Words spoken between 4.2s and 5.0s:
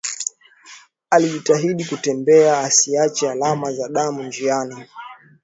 njiani